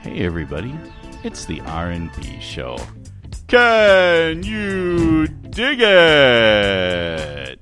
[0.00, 0.74] Hey everybody,
[1.24, 2.78] it's the R&B show.
[3.48, 7.58] Can you dig it?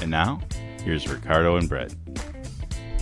[0.00, 0.40] And now,
[0.82, 1.94] here's Ricardo and Brett.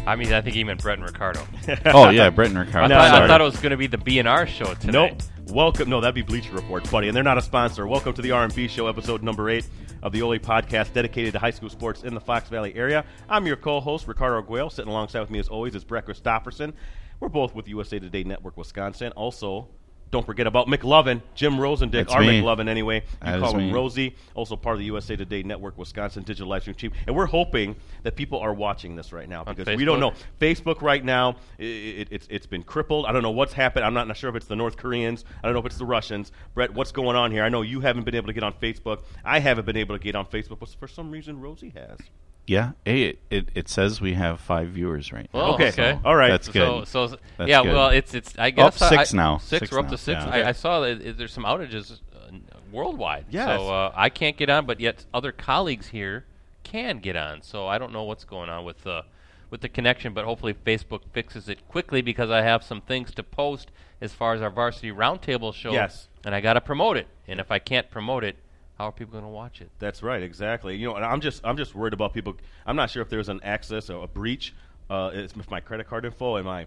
[0.07, 1.47] I mean, I think he meant Brett and Ricardo.
[1.87, 2.95] Oh yeah, Brett and Ricardo.
[2.95, 4.93] I, thought, I thought it was going to be the B&R show tonight.
[4.93, 5.23] Nope.
[5.55, 5.91] Welcome.
[5.91, 7.09] No, that'd be Bleacher Report, buddy.
[7.09, 7.87] And they're not a sponsor.
[7.87, 9.67] Welcome to the R&B Show, episode number eight
[10.03, 13.05] of the Ole podcast, dedicated to high school sports in the Fox Valley area.
[13.29, 14.69] I'm your co-host Ricardo Arguello.
[14.69, 16.73] Sitting alongside with me, as always, is Brett Christopherson.
[17.21, 19.13] We're both with USA Today Network Wisconsin.
[19.13, 19.69] Also,
[20.13, 22.43] don't forget about McLovin, Jim Rosandick, That's our me.
[22.43, 23.01] McLovin anyway.
[23.01, 23.73] You That call him me.
[23.73, 26.93] Rosie, also part of the USA Today Network Wisconsin digital live stream team.
[27.07, 30.13] And we're hoping that people are watching this right now because we don't know.
[30.39, 33.07] Facebook right now, i it, it's it's been crippled.
[33.07, 33.87] I don't know what's happened.
[33.87, 35.25] I'm not, not sure if it's the North Koreans.
[35.43, 36.31] I don't know if it's the Russians.
[36.53, 37.43] Brett, what's going on here?
[37.43, 39.01] I know you haven't been able to get on Facebook.
[39.25, 41.99] I haven't been able to get on Facebook, but for some reason Rosie has.
[42.47, 45.41] Yeah, hey, it, it, it says we have five viewers right now.
[45.41, 45.69] Well, Okay.
[45.69, 45.99] okay.
[46.05, 46.29] All right.
[46.31, 46.87] That's good.
[46.89, 47.73] So, so That's yeah, good.
[47.73, 48.37] well, it's it's.
[48.39, 49.39] I guess Oh, I- six now.
[49.39, 50.23] Six, Six we're up to six.
[50.25, 50.31] yeah.
[50.31, 52.37] I, I saw that it- there's some outages uh,
[52.73, 53.27] worldwide.
[53.31, 53.47] Yes.
[53.61, 56.25] So uh, I can't get on, but yet other colleagues here
[56.65, 57.43] can get on.
[57.43, 59.05] So I don't know what's going on with the
[59.51, 63.23] with the connection, but hopefully Facebook fixes it quickly because I have some things to
[63.23, 65.73] post as far as our varsity roundtable show.
[65.73, 66.09] Yes.
[66.25, 67.07] And I got to promote it.
[67.29, 68.37] And if I can't promote it,
[68.83, 69.71] how are people going to watch it?
[69.79, 70.77] That's right, exactly.
[70.77, 72.37] You know, and I'm just I'm just worried about people.
[72.67, 74.55] I'm not sure if there's an access or a breach.
[74.91, 76.67] Uh, if my credit card info and my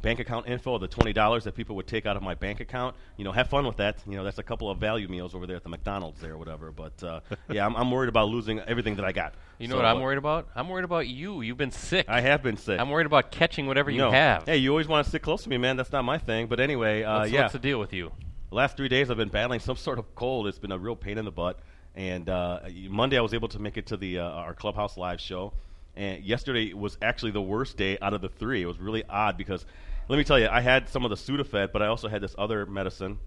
[0.00, 2.94] bank account info, the twenty dollars that people would take out of my bank account.
[3.16, 3.96] You know, have fun with that.
[4.06, 6.38] You know, that's a couple of value meals over there at the McDonald's there or
[6.38, 6.70] whatever.
[6.70, 7.18] But uh,
[7.50, 9.34] yeah, I'm, I'm worried about losing everything that I got.
[9.58, 10.46] You know So, what I'm uh, worried about?
[10.54, 11.40] I'm worried about you.
[11.40, 12.06] You've been sick.
[12.08, 12.78] I have been sick.
[12.78, 14.12] I'm worried about catching whatever you no.
[14.12, 14.44] have.
[14.46, 15.76] Hey, you always want to sit close to me, man.
[15.76, 16.46] That's not my thing.
[16.46, 17.40] But anyway, uh, what's, yeah.
[17.40, 18.12] what's the deal with you?
[18.50, 20.46] Last three days I've been battling some sort of cold.
[20.46, 21.58] It's been a real pain in the butt.
[21.94, 25.18] And uh, Monday I was able to make it to the uh, our clubhouse live
[25.18, 25.54] show,
[25.96, 28.62] and yesterday was actually the worst day out of the three.
[28.62, 29.64] It was really odd because,
[30.08, 32.34] let me tell you, I had some of the Sudafed, but I also had this
[32.36, 33.18] other medicine.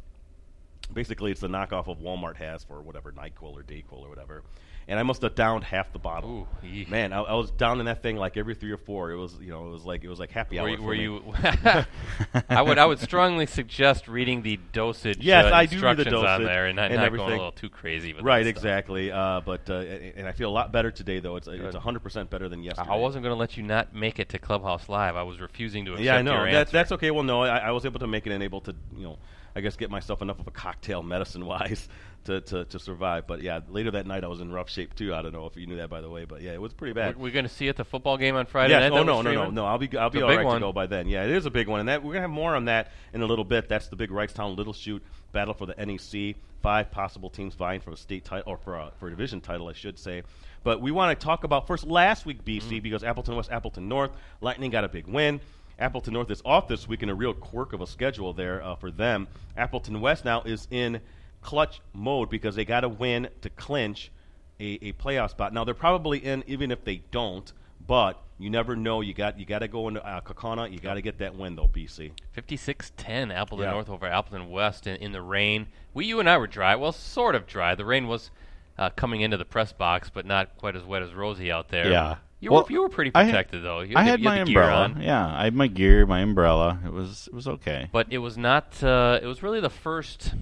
[0.93, 4.43] Basically, it's the knockoff of Walmart has for whatever Nyquil or Dayquil or whatever.
[4.87, 6.47] And I must have downed half the bottle.
[6.63, 6.85] Ooh.
[6.89, 9.11] Man, I, I was down in that thing like every three or four.
[9.11, 10.65] It was, you know, it was like it was like happy hour.
[10.65, 11.85] Were you, for were you
[12.49, 16.01] I would I would strongly suggest reading the dosage Yes, uh, I do read the
[16.01, 17.27] instructions on there and not, and not everything.
[17.27, 19.11] going a little too crazy with Right, exactly.
[19.11, 21.35] Uh, but uh, and I feel a lot better today, though.
[21.35, 21.73] It's it's Good.
[21.75, 22.89] 100 percent better than yesterday.
[22.89, 25.15] I wasn't going to let you not make it to Clubhouse Live.
[25.15, 26.49] I was refusing to accept Yeah, I know.
[26.51, 27.11] That, that's okay.
[27.11, 29.19] Well, no, I, I was able to make it and able to, you know,
[29.55, 31.87] I guess get myself enough of a cocktail medicine wise
[32.25, 33.27] to, to, to survive.
[33.27, 35.13] But yeah, later that night I was in rough shape too.
[35.13, 36.93] I don't know if you knew that by the way, but yeah, it was pretty
[36.93, 37.15] bad.
[37.17, 38.91] We're, we're going to see at the football game on Friday Yes.
[38.91, 38.99] night.
[38.99, 39.65] Oh no, no, no, no.
[39.65, 40.55] I'll be I'll be It's a all right one.
[40.61, 41.07] to go by then.
[41.07, 43.21] Yeah, it is a big one, and that we're gonna have more on that in
[43.21, 43.67] a little bit.
[43.69, 46.35] That's the big Wrightstown Little Chute battle for the NEC.
[46.61, 49.69] Five possible teams vying for a state title or for a, for a division title,
[49.69, 50.23] I should say.
[50.61, 52.79] But we want to talk about first last week BC Mm-hmm.
[52.79, 54.11] because Appleton West, Appleton North,
[54.41, 55.39] Lightning got a big win.
[55.79, 58.75] Appleton North is off this week in a real quirk of a schedule there uh,
[58.75, 59.27] for them.
[59.57, 60.99] Appleton West now is in
[61.41, 64.11] clutch mode because they got to win to clinch
[64.59, 65.53] a, a playoff spot.
[65.53, 67.51] Now they're probably in even if they don't,
[67.87, 69.01] but you never know.
[69.01, 70.71] You got you got to go into uh, Kaukauna.
[70.71, 72.11] You got to get that win though, BC.
[72.35, 73.71] 56-10 Appleton Yeah.
[73.71, 75.67] North over Appleton West in, in the rain.
[75.93, 76.75] We, you and I were dry.
[76.75, 77.75] Well, sort of dry.
[77.75, 78.31] The rain was
[78.77, 81.89] uh, coming into the press box, but not quite as wet as Rosie out there.
[81.89, 82.17] Yeah.
[82.41, 83.81] You, Well, were, you were pretty I had- protected, though.
[83.81, 84.83] You I had you my the gear umbrella.
[84.85, 85.01] on.
[85.01, 86.79] Yeah, I had my gear, my umbrella.
[86.85, 87.89] It was it was okay.
[87.91, 88.81] But it was not.
[88.83, 90.33] Uh, it was really the first.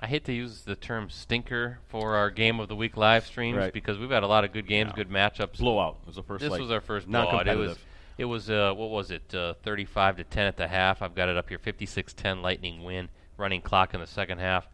[0.00, 3.56] I hate to use the term stinker for our game of the week live streams
[3.58, 3.72] Right.
[3.72, 5.04] because we've had a lot of good games, Yeah.
[5.04, 5.58] good matchups.
[5.58, 6.40] Blowout was the first.
[6.40, 7.46] This like, was our first blowout.
[7.46, 7.78] It was.
[8.18, 8.48] It was.
[8.50, 9.34] Uh, what was it?
[9.34, 11.02] Uh, Thirty-five to ten at the half.
[11.02, 11.58] I've got it up here.
[11.58, 13.08] 56-10 Lightning win.
[13.36, 14.66] Running clock in the second half.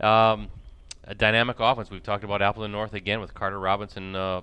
[0.00, 0.48] Um,
[1.04, 1.90] a dynamic offense.
[1.90, 4.42] We've talked about Appleton North again with Carter Robinson uh,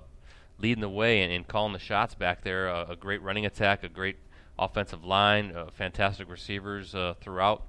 [0.58, 2.68] leading the way and, and calling the shots back there.
[2.68, 4.16] Uh, a great running attack, a great
[4.58, 7.62] offensive line, uh, fantastic receivers uh, throughout.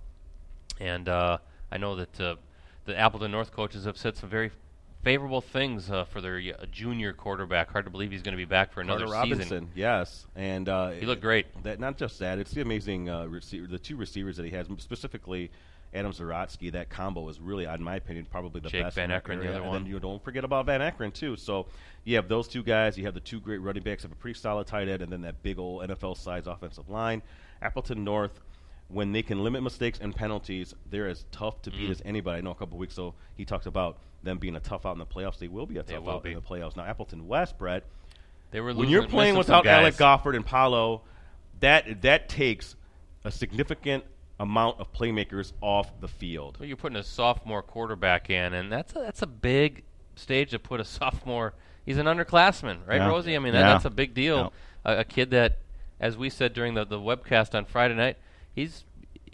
[0.79, 1.39] And uh,
[1.71, 2.35] I know that uh,
[2.85, 4.51] the Appleton North coaches have said some very
[5.03, 7.71] favorable things uh, for their uh, junior quarterback.
[7.71, 9.39] Hard to believe he's going to be back for another Carter season.
[9.39, 11.45] Robinson, yes, and uh, He looked great.
[11.63, 14.67] That not just that; it's the amazing uh, receiver, the two receivers that he has,
[14.79, 15.51] specifically
[15.93, 16.71] Adam Zaratsky.
[16.71, 18.95] That combo is really, in my opinion, probably the Jake best.
[18.95, 19.85] Van in the other and one.
[19.85, 21.35] you don't forget about Van Ekeren too.
[21.37, 21.67] So
[22.03, 22.97] you have those two guys.
[22.97, 24.03] You have the two great running backs.
[24.03, 27.21] Have a pretty solid tight end, and then that big old NFL size offensive line.
[27.61, 28.39] Appleton North.
[28.89, 31.77] When they can limit mistakes and penalties, they're as tough to Mm.
[31.77, 32.37] beat as anybody.
[32.37, 34.99] I know a couple weeks ago he talked about them being a tough out in
[34.99, 35.39] the playoffs.
[35.39, 36.29] They will be a tough out be.
[36.29, 36.77] in the playoffs.
[36.77, 37.83] Now Appleton West, Brett,
[38.51, 39.95] They were when you're playing without Alec.
[39.95, 41.01] Gofford and Paolo,
[41.59, 42.77] that that takes
[43.25, 44.05] a significant
[44.39, 46.57] amount of playmakers off the field.
[46.59, 49.83] Well, you're putting a sophomore quarterback in, and that's a, that's a big
[50.15, 51.53] stage to put a sophomore
[51.87, 53.07] he's an underclassman, right, Yeah.
[53.07, 53.35] Rosie?
[53.35, 53.73] I mean, that, Yeah.
[53.73, 54.53] that's a big deal.
[54.85, 55.57] A, a kid that,
[55.99, 58.17] as we said during the, the webcast on Friday night,
[58.53, 58.83] he's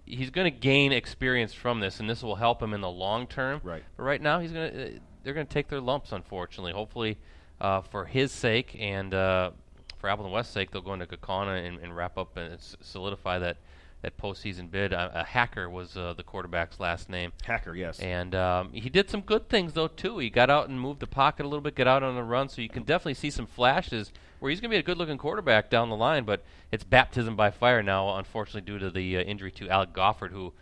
[0.06, 3.26] he's going to gain experience from this, and this will help him in the long
[3.28, 3.60] term.
[3.64, 3.84] Right.
[3.98, 6.72] But right now, he's going to uh, they're going to take their lumps, unfortunately.
[6.74, 7.18] Hopefully,
[7.60, 9.52] uh, for his sake and uh,
[9.98, 13.58] for Appleton West's sake, they'll go into Kaukauna and, and wrap up and solidify that
[14.04, 14.94] that postseason bid.
[14.94, 17.32] Uh, a hacker was uh, the quarterback's last name.
[17.44, 18.00] Hacker, yes.
[18.00, 20.20] And um, he did some good things though too.
[20.20, 22.50] He got out and moved the pocket a little bit, get out on the run,
[22.50, 25.70] so you can definitely see some flashes where he's going to be a good-looking quarterback
[25.70, 26.26] down the line.
[26.26, 30.32] But it's baptism by fire now, unfortunately, due to the uh, injury to Alec Gofford,
[30.32, 30.54] who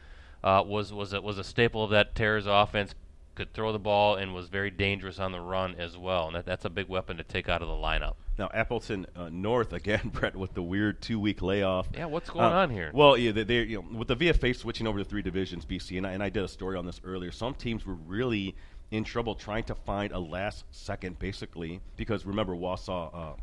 [0.43, 2.95] uh, was was a, was a staple of that Terrors offense.
[3.33, 6.45] Could throw the ball and was very dangerous on the run as well, and that,
[6.45, 8.15] that's a big weapon to take out of the lineup.
[8.39, 11.87] Now Appleton uh, North again, Brett, with the weird two-week layoff.
[11.93, 12.89] Yeah, what's going Uh, on here?
[12.93, 15.97] Well, yeah, they, they, you know, with the VFA switching over to three divisions, BC,
[15.97, 17.31] and I, and I did a story on this earlier.
[17.31, 18.55] Some teams were really
[18.91, 23.33] in trouble trying to find a last second, basically, because remember Wausau, uh,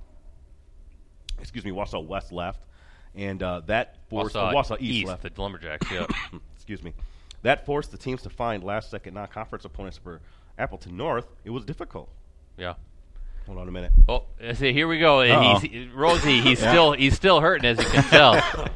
[1.41, 2.65] excuse me, Wausau West left,
[3.15, 5.23] and uh, that forced Wausau, uh, Wausau East, left.
[5.23, 5.87] the Lumberjacks.
[5.91, 6.07] Yeah.
[6.57, 6.93] excuse me,
[7.43, 10.21] that forced the teams to find last second non-conference opponents for
[10.59, 11.27] Appleton North.
[11.45, 12.09] It was difficult.
[12.57, 12.75] yeah.
[13.49, 13.93] Hold on a minute.
[14.09, 15.21] Oh, I see, here we go.
[15.23, 15.59] Uh-oh.
[15.59, 18.35] He's, Rosie, he's still he's still hurting, as you can tell.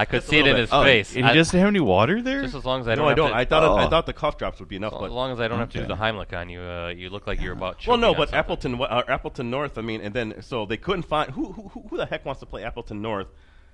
[0.00, 0.70] I could Just see it in little his.
[0.72, 1.10] Oh, face.
[1.12, 2.42] He I- doesn't have any water there.
[2.42, 3.04] just as long as I don't.
[3.06, 3.30] no, I don't.
[3.30, 3.90] To, I thought it- I Oh.
[3.90, 5.80] thought the cough drops would be enough, as but long as I don't have to
[5.80, 7.84] do the Heimlich on you, uh, you look like you're about.
[7.84, 8.32] Well, no, but.
[8.32, 9.76] Appleton, uh, Appleton North.
[9.76, 12.46] I mean, and then so they couldn't find who who, who the heck wants to
[12.46, 13.26] play Appleton North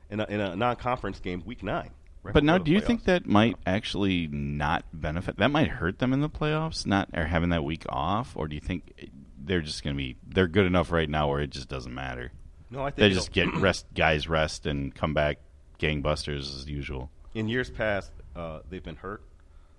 [0.08, 1.90] in a, in a non-conference game week nine.
[2.22, 5.36] right But now, do the you think that might actually not benefit?
[5.36, 8.54] That might hurt them in the playoffs, not or having that week off, or do
[8.54, 9.10] you think
[9.44, 12.32] they're just going to be they're good enough right now where it just doesn't matter?
[12.70, 15.38] No, I think They just get rest, guys rest, and come back
[15.78, 17.10] gangbusters as usual.
[17.34, 19.22] in years past uh, they've been hurt.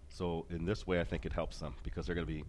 [0.10, 2.44] So in this way, I think it helps them because they're going to be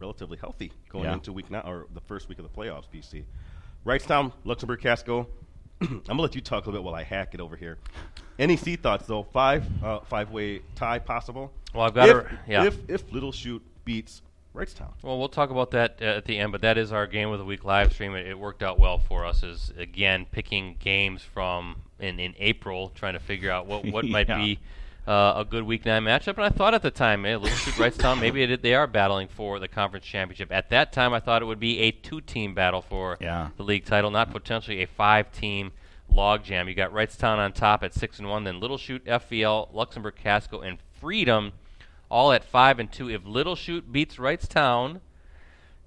[0.00, 1.14] relatively healthy going Yeah.
[1.14, 2.84] into week nine or the first week of the playoffs.
[2.92, 3.24] BC,
[3.86, 5.26] Wrightstown, Luxemburg, Casco.
[5.80, 7.78] I'm gonna let you talk a little bit while I hack it over here.
[8.38, 9.22] NEC thoughts though?
[9.22, 11.50] Five uh, five way tie possible.
[11.74, 12.64] Well, I've got if, to- yeah.
[12.64, 14.20] if if Little Chute beats
[14.54, 14.90] Wrightstown.
[15.02, 17.38] Well, we'll talk about that uh, at the end, but that is our game of
[17.38, 18.14] the week live stream.
[18.14, 19.42] It, it worked out well for us.
[19.44, 24.26] Is again picking games from in, in April, trying to figure out what what might
[24.26, 24.58] be
[25.06, 26.34] uh, a good week nine matchup.
[26.34, 29.28] And I thought at the time, eh, Little Chute Wrightstown, maybe it, they are battling
[29.28, 30.50] for the conference championship.
[30.50, 33.48] At that time, I thought it would be a two-team battle for Yeah.
[33.56, 35.72] the league title, not potentially a five-team
[36.12, 36.68] logjam.
[36.68, 40.60] You got Wrightstown on top at six and one, then Little Chute, FVL, Luxemburg, Casco,
[40.60, 41.52] and Freedom,
[42.10, 43.08] all at five and two.
[43.08, 45.00] If Little Chute beats Wrightstown,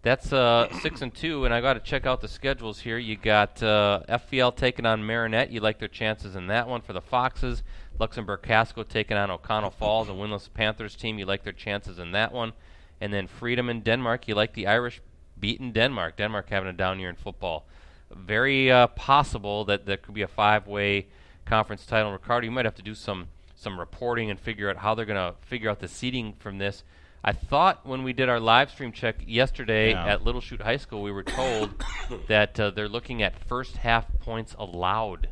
[0.01, 2.97] that's uh, six and two, and I got to check out the schedules here.
[2.97, 5.51] You got uh, FVL taking on Marinette.
[5.51, 7.63] You like their chances in that one for the Foxes.
[7.99, 11.19] Luxemburg Casco taking on Oconto Falls, a winless Panthers team.
[11.19, 12.53] You like their chances in that one.
[12.99, 14.27] And then Freedom in Denmark.
[14.27, 15.01] You like the Irish
[15.39, 16.17] beating Denmark.
[16.17, 17.65] Denmark having a down year in football.
[18.11, 21.07] Very uh, possible that there could be a five-way
[21.45, 22.11] conference title.
[22.11, 23.27] Ricardo, you might have to do some
[23.63, 26.83] some reporting and figure out how they're going to figure out the seeding from this.
[27.23, 30.05] I thought when we did our live stream check yesterday Yeah.
[30.05, 31.81] at Little Chute High School, we were told
[32.27, 35.29] that uh, they're looking at first half points allowed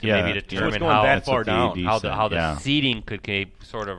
[0.00, 1.78] to Yeah, maybe determine how that far down.
[1.82, 2.56] How the how the yeah.
[2.58, 3.26] seeding could
[3.62, 3.98] sort of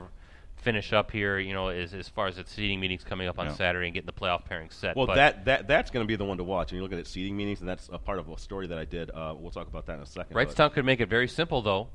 [0.57, 1.39] finish up here.
[1.39, 3.53] You know, as as far as the seeding meetings coming up on Yeah.
[3.53, 4.95] Saturday and getting the playoff pairings set.
[4.95, 6.71] Well, but that, that that's going to be the one to watch.
[6.71, 8.85] And you look at seeding meetings, and that's a part of a story that I
[8.85, 9.09] did.
[9.09, 10.35] Uh, we'll talk about that in a second.
[10.35, 11.87] Wrightstown could make it very simple though,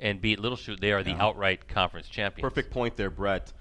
[0.00, 0.80] and beat Little Chute.
[0.80, 2.42] They are the outright conference champions.
[2.42, 3.52] Perfect point there, Brett.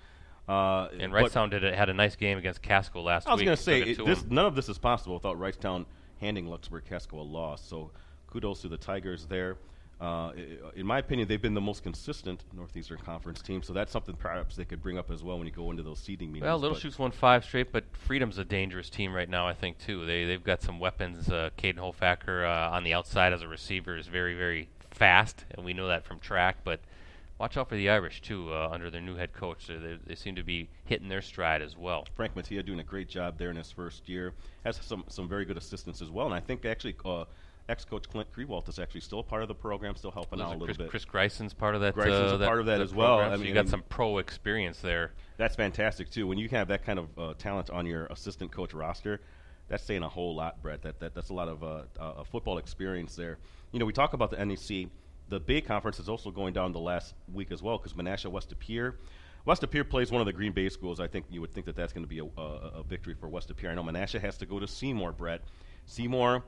[0.47, 3.31] Uh, And Wrightstown did a, had a nice game against Casco last week.
[3.31, 5.13] I was going to say Took it it, to this, none of this is possible
[5.13, 5.85] without Wrightstown
[6.19, 7.63] handing Luxemburg Casco a loss.
[7.63, 7.91] So
[8.27, 9.57] kudos to the Tigers there.
[10.01, 10.31] Uh,
[10.75, 13.61] in my opinion, they've been the most consistent Northeastern Conference team.
[13.61, 15.99] So that's something perhaps they could bring up as well when you go into those
[15.99, 16.45] seeding meetings.
[16.45, 19.45] Well, Little Chute's won five straight, but Freedom's a dangerous team right now.
[19.45, 20.05] I think too.
[20.05, 21.29] They they've got some weapons.
[21.29, 24.69] Uh, Caden Hofacker uh, on the outside as a receiver is very very
[24.99, 26.57] fast, and we know that from track.
[26.63, 26.81] But
[27.39, 29.67] watch out for the Irish too uh, under their new head coach.
[29.67, 32.05] They, they, they seem to be hitting their stride as well.
[32.15, 34.33] Frank Mattia doing a great job there in his first year.
[34.63, 37.23] Has some some very good assistants as well, and I think actually uh,
[37.69, 40.51] ex-coach Clint Krewalt is actually still a part of the program, still helping out a
[40.51, 40.89] little Chris, bit.
[40.89, 41.95] Chris Greison's part of that.
[41.95, 43.19] Greison's uh, that, part of that that as well.
[43.19, 45.13] I so you got some pro experience there.
[45.37, 46.27] That's fantastic too.
[46.27, 49.21] When you have that kind of uh, talent on your assistant coach roster,
[49.69, 50.81] that's saying a whole lot, Brett.
[50.81, 53.37] That, that that's a lot of uh, uh, football experience there.
[53.71, 54.89] You know, we talk about the NEC.
[55.29, 58.49] The big conference is also going down the last week as well because Menasha West
[58.49, 58.95] De Pere.
[59.45, 60.99] West De Pere plays one of the Green Bay schools.
[60.99, 63.29] I think you would think that that's going to be a, a, a victory for
[63.29, 63.71] West De Pere.
[63.71, 65.41] I know Menasha has to go to Seymour, Brett.
[65.85, 66.43] Seymour,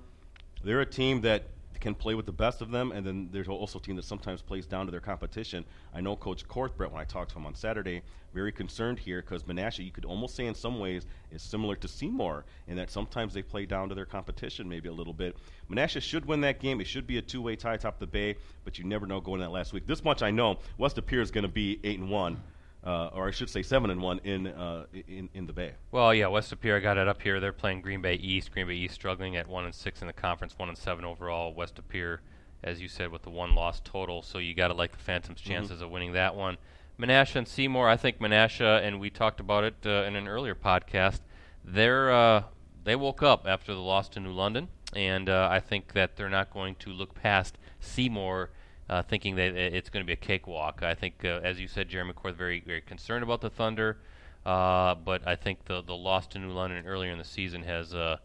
[0.63, 1.43] they're a team that
[1.79, 4.41] can play with the best of them, and then there's also a team that sometimes
[4.41, 5.65] plays down to their competition.
[5.93, 8.01] I know Coach Korthbrett, when I talked to him on Saturday,
[8.33, 11.87] very concerned here because Menasha, you could almost say in some ways, is similar to
[11.87, 15.37] Seymour in that sometimes they play down to their competition maybe a little bit.
[15.69, 16.81] Menasha should win that game.
[16.81, 19.51] It should be a two-way tie top the Bay, but you never know going that
[19.51, 19.87] last week.
[19.87, 22.41] This much I know: West De Pere is going to be eight and one
[22.83, 25.73] uh, or I should say seven and one in uh, in in the Bay.
[25.91, 27.39] Well, yeah, West De Pere got it up here.
[27.39, 28.51] They're playing Green Bay East.
[28.51, 31.53] Green Bay East struggling at one and six in the conference, one and seven overall.
[31.53, 32.21] West De Pere,
[32.63, 34.23] as you said, with the one loss total.
[34.23, 35.51] So you got to like the Phantoms' mm-hmm.
[35.51, 35.85] chances mm-hmm.
[35.85, 36.57] of winning that one.
[36.99, 40.55] Menasha and Seymour, I think Menasha, and we talked about it uh, in an earlier
[40.55, 41.19] podcast.
[41.63, 42.43] They're uh,
[42.83, 46.29] they woke up after the loss to New London, and uh, I think that they're
[46.29, 48.49] not going to look past Seymour
[48.91, 50.83] uh, thinking that it's going to be a cakewalk.
[50.83, 53.97] I think, uh, as you said, Jeremy McCord very very concerned about the Thunder,
[54.45, 57.95] uh, but I think the the loss to New London earlier in the season has
[57.95, 58.17] uh,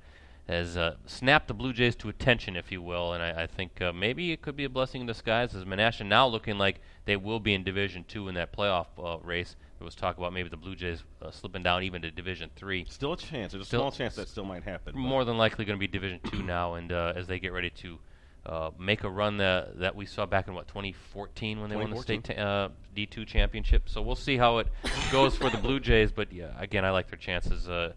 [0.48, 3.80] has uh, snapped the Blue Jays to attention, if you will, and I, I think
[3.80, 7.16] uh, maybe it could be a blessing in disguise as Menasha now looking like they
[7.16, 8.86] will be in Division Two in that playoff
[9.24, 9.54] race.
[9.78, 12.86] There was talk about maybe the Blue Jays slipping down even to Division Three.
[12.90, 13.52] Still a chance.
[13.52, 14.96] There's a still small chance that still might happen.
[14.96, 18.00] More than likely going to be Division Two now, and as they get ready to
[18.46, 21.90] uh, make a run that that we saw back in what 2014 when they won
[21.90, 23.88] the state ta- uh, D2 championship.
[23.88, 24.68] So we'll see how it
[25.10, 26.12] goes for the Blue Jays.
[26.12, 27.92] But yeah, again, I like their chances uh,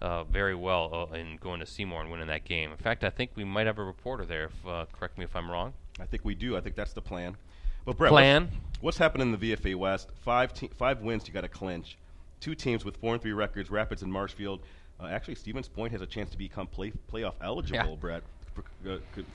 [0.00, 2.70] uh very well uh, in going to Seymour and winning that game.
[2.70, 4.44] In fact, I think we might have a reporter there.
[4.64, 5.72] If, correct me if I'm wrong.
[6.00, 6.56] I think we do.
[6.56, 7.36] I think that's the plan.
[7.84, 8.44] But Brett, plan.
[8.44, 10.10] What's, what's happening in the VFA West?
[10.20, 11.26] Five te- five wins.
[11.26, 11.98] You got to clinch.
[12.40, 13.68] Two teams with four and three records.
[13.68, 14.60] Rapids and Marshfield.
[15.02, 17.90] actually, Stevens Point has a chance to become play- playoff eligible.
[17.90, 17.96] Yeah.
[17.96, 18.22] Brett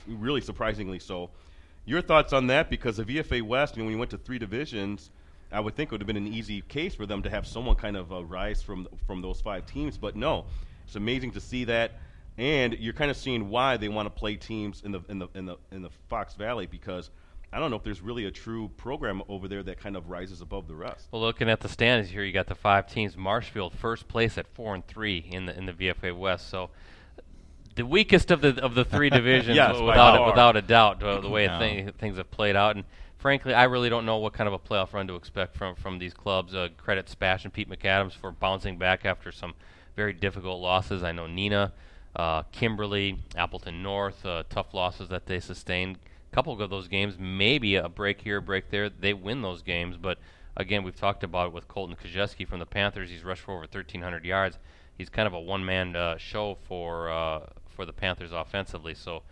[0.06, 1.30] really surprisingly so.
[1.86, 2.70] Your thoughts on that?
[2.70, 5.10] Because the VFA West, mean, when you went to three divisions,
[5.52, 7.76] I would think it would have been an easy case for them to have someone
[7.76, 9.98] kind of uh, rise from from those five teams.
[9.98, 10.46] But no,
[10.86, 11.92] it's amazing to see that,
[12.38, 15.28] and you're kind of seeing why they want to play teams in the in the
[15.34, 17.10] in the in the Fox Valley because.
[17.52, 20.40] I don't know if there's really a true program over there that kind of rises
[20.40, 21.06] above the rest.
[21.12, 23.16] Well, looking at the standings here, you got the five teams.
[23.16, 26.50] Marshfield first place at four and three in the in the VFA West.
[26.50, 26.70] So
[27.76, 31.20] the weakest of the of the three divisions, yes, without a, without a doubt, uh,
[31.20, 32.76] the way th- things have played out.
[32.76, 32.84] And
[33.18, 35.98] frankly, I really don't know what kind of a playoff run to expect from from
[35.98, 36.54] these clubs.
[36.54, 39.54] Uh, credit Spash and Pete McAdams for bouncing back after some
[39.96, 41.02] very difficult losses.
[41.02, 41.72] I know Neenah,
[42.16, 45.98] uh, Kimberly, Appleton North, uh, tough losses that they sustained.
[46.32, 48.88] A couple of those games, maybe a break here, a break there.
[48.88, 50.18] They win those games, but
[50.56, 53.10] again, we've talked about it with Colton Kajeski from the Panthers.
[53.10, 54.58] He's rushed for over 1,300 yards.
[54.96, 57.40] He's kind of a one-man uh, show for uh,
[57.74, 58.94] for the Panthers offensively.
[58.94, 59.22] So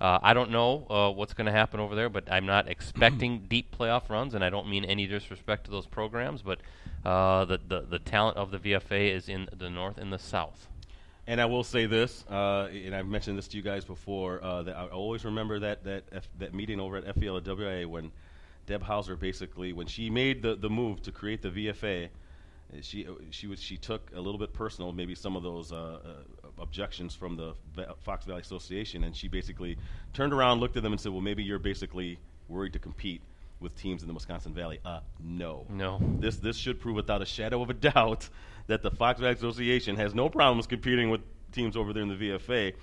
[0.00, 3.40] uh, I don't know uh, what's going to happen over there, but I'm not expecting
[3.48, 6.60] deep playoff runs, and I don't mean any disrespect to those programs, but
[7.04, 10.68] uh, the, the the talent of the VFA is in the north and the south.
[11.26, 14.42] And I will say this, uh, and I've mentioned this to you guys before.
[14.42, 18.10] Uh, that I always remember that that F- that meeting over at FELWA when
[18.66, 22.08] Deb Hauser basically when she made the the move to create the VFA
[22.80, 26.39] she she was she took a little bit personal, maybe some of those uh, uh,
[26.60, 27.54] objections from the
[28.02, 29.76] Fox Valley Association, and she basically
[30.12, 33.22] turned around, looked at them, and said, "Well, maybe you're basically worried to compete
[33.60, 36.00] with teams in the Wisconsin Valley." Uh, no, no.
[36.18, 38.28] This this should prove without a shadow of a doubt
[38.66, 41.20] that the Fox Valley Association has no problems competing with
[41.52, 42.74] teams over there in the VFA.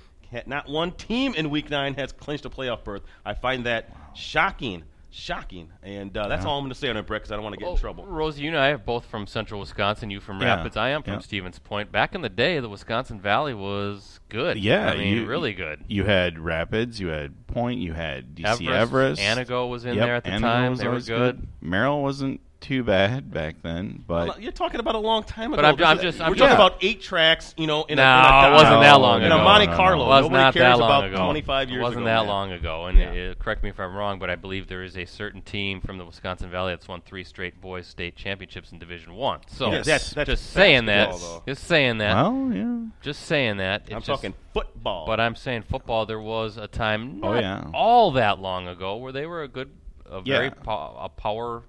[0.46, 3.03] Not one team in Week Nine has clinched a playoff berth.
[3.25, 4.84] I find that shocking
[5.17, 5.69] shocking.
[5.81, 6.50] And uh, that's yeah.
[6.50, 7.75] all I'm going to say on it, Brett, because I don't want to get well,
[7.75, 8.05] in trouble.
[8.05, 10.09] Rosie, you and I are both from central Wisconsin.
[10.09, 10.55] You from yeah.
[10.55, 10.77] Rapids.
[10.77, 11.19] I am from yeah.
[11.19, 11.91] Stevens Point.
[11.91, 14.57] Back in the day, the Wisconsin Valley was good.
[14.57, 14.89] Yeah.
[14.89, 15.83] I mean, you, really good.
[15.88, 19.19] You had Rapids, you had Point, you had DC Everest.
[19.19, 19.21] Everest.
[19.21, 20.71] Antigo was in yep, there at the Antigo time.
[20.71, 21.05] Was they were good.
[21.07, 21.47] good.
[21.62, 25.62] Merrill wasn't too bad back then, but well, you're talking about a long time ago.
[25.62, 28.50] But I'm, I'm just I'm we're talking about eight tracks, you know, in no, a,
[28.50, 29.36] it wasn't that long in ago.
[29.36, 31.26] In a Monte Carlo, no, no, nobody not cares that long about ago.
[31.26, 31.80] 25 years.
[31.80, 32.28] It wasn't ago, that man.
[32.28, 33.12] long ago, and yeah.
[33.12, 35.98] it, correct me if I'm wrong, but I believe there is a certain team from
[35.98, 39.40] the Wisconsin Valley that's won three straight boys state championships in Division One.
[39.48, 39.86] So yes.
[39.86, 41.12] that's, that's just saying that.
[41.12, 41.44] Though.
[41.48, 42.16] Just saying that.
[42.16, 42.80] Well, yeah.
[43.02, 43.84] Just saying that.
[43.92, 45.06] I'm just, talking football.
[45.06, 46.06] But I'm saying football.
[46.06, 49.70] There was a time, oh yeah, all that long ago, where they were a good,
[50.06, 50.64] a very yeah.
[50.64, 51.64] po- a power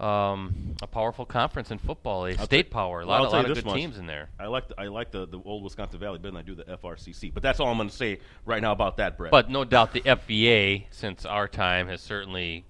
[0.00, 3.02] um, a powerful conference in football, a I'll state power.
[3.02, 3.76] A lot, well, a lot of good much.
[3.76, 4.28] teams in there.
[4.40, 6.64] I like the, I like the, the old Wisconsin Valley better than I do the
[6.64, 7.32] FRCC.
[7.32, 9.30] But that's all I'm going to say right now about that, Brett.
[9.30, 12.64] But no doubt the FVA, since our time, has certainly.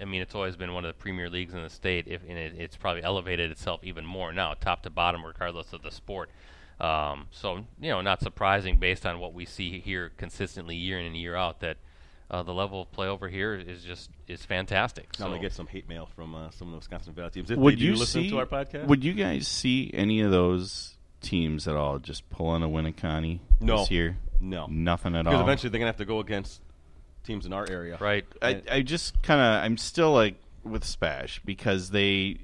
[0.00, 2.06] I mean, it's always been one of the premier leagues in the state.
[2.08, 5.82] If and it, it's probably elevated itself even more now, top to bottom, regardless of
[5.82, 6.30] the sport.
[6.80, 11.06] Um, so you know, not surprising based on what we see here consistently year in
[11.06, 11.76] and year out that
[12.30, 15.08] uh, the level of play over here is just is fantastic.
[15.16, 15.24] So.
[15.24, 17.50] I'm gonna get some hate mail from uh, some of the Wisconsin Valley teams.
[17.50, 18.86] If would you listen see, to our podcast?
[18.86, 23.78] Would you guys see any of those teams at all just pulling a Winneconne no.
[23.78, 24.16] this year?
[24.40, 25.32] No, nothing at because all.
[25.32, 26.60] Because eventually they're gonna have to go against
[27.24, 27.96] teams in our area.
[28.00, 28.24] Right.
[28.40, 32.38] I, I just kind of I'm still like with Spash because they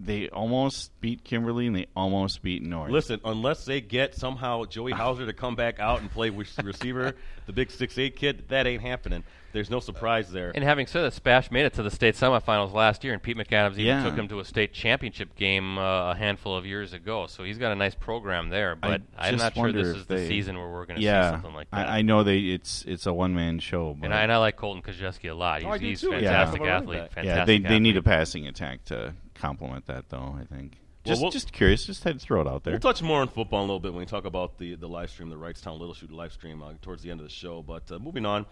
[0.00, 2.90] they almost beat Kimberly and they almost beat North.
[2.90, 7.14] Listen, unless they get somehow Joey Hauser to come back out and play with receiver,
[7.46, 9.24] the big six eight kid, that ain't happening.
[9.50, 10.52] There's no surprise there.
[10.54, 13.36] And having said that, Spash made it to the state semifinals last year, and Pete
[13.36, 14.04] McAdams even Yeah.
[14.04, 17.26] took him to a state championship game uh, a handful of years ago.
[17.26, 18.76] So he's got a nice program there.
[18.76, 21.06] But I I'm not sure this if is the season where we're going to see
[21.06, 21.88] yeah, something like that.
[21.88, 24.36] I, I know they it's it's a one man show, but and, I, and I
[24.36, 25.62] like Colton Kojeski a lot.
[25.62, 26.08] He's, Oh, he's too.
[26.12, 26.76] a fantastic Yeah.
[26.76, 26.98] athlete.
[26.98, 30.36] Yeah, Fantastic yeah, they they need a passing attack to complement that though.
[30.38, 30.78] I think.
[31.06, 32.72] Well, Just we'll- just curious, just had to throw it out there.
[32.72, 34.88] We'll touch more on football in a little bit when we talk about the, the
[34.88, 37.62] live stream, the Wrightstown Little Chute live stream uh, towards the end of the show.
[37.62, 38.44] But uh, moving on,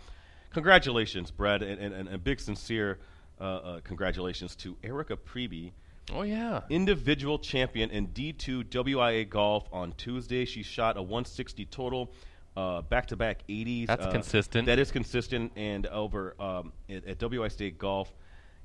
[0.53, 2.99] congratulations, Brad, and, and, and a big sincere
[3.41, 5.73] uh, uh, congratulations to Erika Priebe,
[6.15, 6.61] Oh, yeah.
[6.71, 10.45] individual champion in D2 WIA golf on Tuesday.
[10.45, 12.13] She shot a 160 total,
[12.57, 13.89] uh, back-to-back 80s.
[13.89, 14.67] That's uh, consistent.
[14.67, 18.15] That is consistent, and over um, at, at WI State Golf,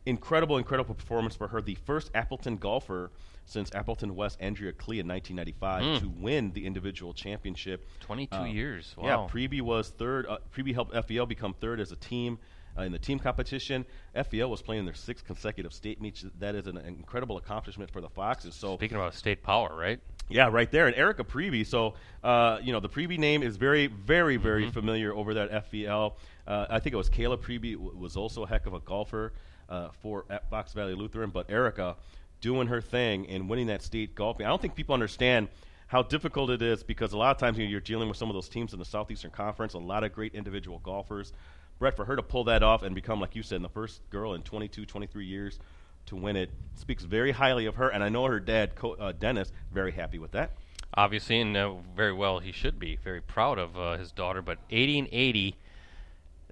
[0.05, 1.61] incredible, incredible performance for her.
[1.61, 3.11] The first Appleton golfer
[3.45, 5.99] since Appleton West Andrea Klee in 1995 Mm.
[5.99, 7.87] to win the individual championship.
[7.99, 8.95] 22 Uh, years.
[8.97, 9.05] Wow.
[9.05, 10.25] Yeah, Priebe was third.
[10.27, 12.39] Uh, Priebe helped FVL become third as a team
[12.77, 13.85] uh, in the team competition.
[14.15, 16.23] FVL was playing their sixth consecutive state meets.
[16.39, 18.55] That is an incredible accomplishment for the Foxes.
[18.55, 19.99] So Speaking about state power, right?
[20.29, 20.87] yeah, right there.
[20.87, 21.65] And Erika Priebe.
[21.65, 24.71] So, uh, you know, the Priebe name is very, very, very Mm-hmm.
[24.71, 26.13] familiar over that at FVL.
[26.47, 29.33] Uh, I think it was Kayla Priebe w- was also a heck of a golfer
[29.69, 31.29] uh, for at Fox Valley Lutheran.
[31.29, 31.95] But Erika
[32.41, 34.37] doing her thing and winning that state golf.
[34.39, 35.47] I don't think people understand
[35.87, 38.29] how difficult it is because a lot of times you know, you're dealing with some
[38.29, 41.33] of those teams in the Southeastern Conference, a lot of great individual golfers.
[41.79, 44.33] Brett, for her to pull that off and become, like you said, the first girl
[44.33, 45.59] in 22, 23 years
[46.05, 47.89] to win it speaks very highly of her.
[47.89, 50.51] And I know her dad, Co- uh, Dennis, very happy with that.
[50.93, 52.97] Obviously, and uh, very well he should be.
[52.97, 54.41] Very proud of uh, his daughter.
[54.41, 55.55] But 80 and 80,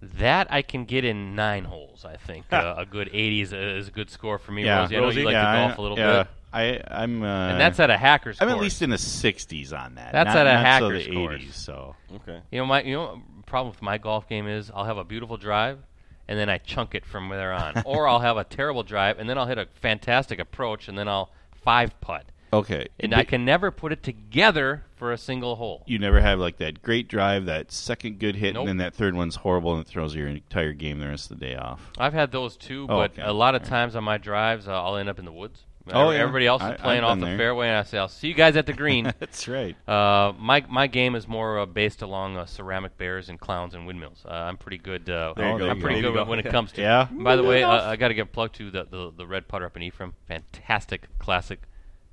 [0.01, 2.46] that I can get in nine holes, I think.
[2.51, 4.96] uh, a good 80 is a, is a good score for me, yeah, Rosie.
[4.96, 6.27] I know Rosie, you like yeah, to golf I- a little yeah, bit.
[6.51, 8.48] I I'm uh, And that's at a hacker score.
[8.48, 10.12] I'm at least in the 60s on that.
[10.13, 11.41] That's not, at a not hacker so the scores.
[11.43, 11.54] 80s.
[11.54, 12.41] So Okay.
[12.52, 15.04] You know, my you know what problem with my golf game is I'll have a
[15.04, 15.80] beautiful drive,
[16.28, 19.30] and then I chunk it from there on, or I'll have a terrible drive, and
[19.30, 21.30] then I'll hit a fantastic approach, and then I'll
[21.63, 25.83] five putt, okay, and But I can never put it together for a single hole.
[25.88, 28.62] You never have like that great drive, that second good hit, Nope.
[28.62, 31.39] and then that third one's horrible and it throws your entire game the rest of
[31.39, 31.89] the day off.
[31.97, 33.21] I've had those too, Oh, but okay.
[33.23, 35.63] a lot of times on my drives, uh, I'll end up in the woods.
[35.91, 36.19] Oh, yeah.
[36.19, 37.38] Everybody else is playing I've off the there.
[37.38, 39.75] fairway, and I say, "I'll see you guys at the green." That's right.
[39.89, 43.88] Uh, my my game is more uh, based along uh, ceramic bears and clowns and
[43.88, 44.23] windmills.
[44.23, 45.09] Uh, I'm pretty good.
[45.09, 45.67] Uh, There you.
[45.67, 46.09] I'm you pretty go.
[46.09, 46.49] good There you when go.
[46.49, 46.81] it comes to.
[46.81, 47.07] Yeah.
[47.12, 49.47] By the way, uh, I got to give a plug to the, the the red
[49.47, 50.13] putter up in Ephraim.
[50.27, 51.62] Fantastic, classic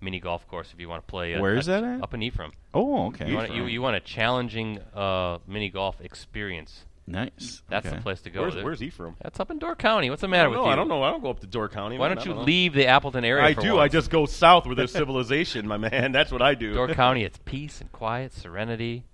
[0.07, 1.35] mini golf course if you want to play.
[1.35, 2.01] Uh, Where is that at?
[2.01, 2.53] Up in Ephraim.
[2.73, 3.29] Oh, okay.
[3.29, 6.85] You want, you, you want a challenging uh, mini golf experience.
[7.09, 7.63] nice.
[7.69, 7.97] That's okay.
[7.97, 8.43] the place to go.
[8.43, 9.17] Where's, There- where's he from?
[9.21, 10.09] That's up in Door County.
[10.11, 10.67] What's the matter with know.
[10.67, 10.71] you?
[10.71, 11.03] I don't know.
[11.03, 11.99] I don't go up to Door County.
[11.99, 12.19] Why man.
[12.19, 12.43] don't I you know.
[12.45, 13.45] leave the Appleton area?
[13.45, 13.79] I for do.
[13.81, 16.13] I just go south where there's civilization, my man.
[16.13, 16.73] That's what I do.
[16.73, 17.25] Door County.
[17.25, 19.05] It's peace and quiet, serenity.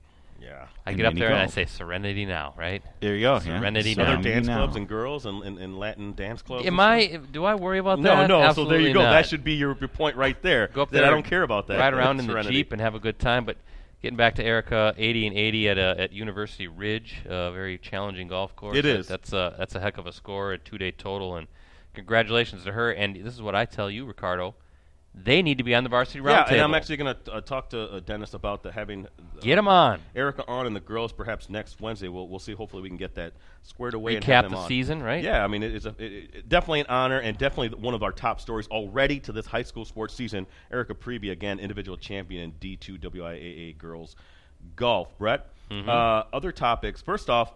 [0.42, 0.66] Yeah.
[0.84, 2.82] I And get up mini there and I say serenity now, right?
[3.00, 3.38] There you go.
[3.38, 3.96] Serenity yeah.
[3.96, 4.02] now.
[4.02, 4.56] Other Serenity dance now.
[4.58, 6.66] clubs and girls and, and, and Latin dance clubs.
[6.66, 7.20] Am I?
[7.30, 8.26] Do I worry about No, that?
[8.26, 8.40] no.
[8.42, 9.02] No, so there you go.
[9.02, 9.10] not.
[9.12, 10.68] That should be your, your point right there.
[10.68, 11.06] go up that there.
[11.06, 11.78] I don't care about that.
[11.78, 13.44] Ride around in the jeep and have a good time.
[13.44, 13.56] But
[14.02, 18.28] getting back to Erika, 80 and 80 at uh, at University Ridge, a very challenging
[18.28, 18.76] golf course.
[18.76, 19.06] It That- is.
[19.08, 21.46] That's a that's a heck of a score, a two day total, and
[21.94, 22.90] congratulations to her.
[22.90, 24.54] And this is what I tell you, Ricardo.
[25.14, 26.52] They need to be on the varsity Yeah, roundtable.
[26.52, 29.56] and I'm actually going to uh, talk to uh, Dennis about the having uh, get
[29.56, 30.00] them on.
[30.16, 32.08] Erika on and the girls perhaps next Wednesday.
[32.08, 32.52] We'll we'll see.
[32.54, 34.68] Hopefully we can get that squared away and Recap have them the on.
[34.68, 35.22] season, right?
[35.22, 38.02] Yeah, I mean it is a, it, it- definitely an honor and definitely one of
[38.02, 40.46] our top stories already to this high school sports season.
[40.72, 44.16] Erika Priebe again, individual champion in D2 WIAA girls
[44.76, 45.16] golf.
[45.18, 45.88] Brett, Mm-hmm.
[45.88, 47.00] uh, other topics.
[47.00, 47.52] First off,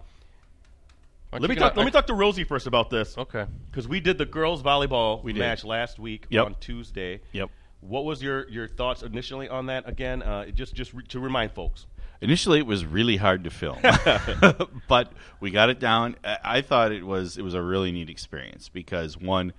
[1.37, 1.77] Aren't let me gonna- talk.
[1.77, 3.45] Let me talk to Rosie first about this Okay.
[3.71, 5.41] because we did the girls volleyball We did.
[5.41, 6.47] match last week Yep.
[6.47, 7.21] on Tuesday.
[7.33, 7.51] Yep.
[7.81, 9.87] What was your, your thoughts initially on that?
[9.89, 11.87] Again, uh, just just re- to remind folks.
[12.23, 13.79] Initially, it was really hard to film,
[14.89, 16.17] but we got it down.
[16.25, 19.53] I I thought it was it was a really neat experience because one,